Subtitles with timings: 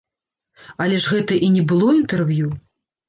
[0.85, 2.49] Але ж гэта і не было інтэрв'ю.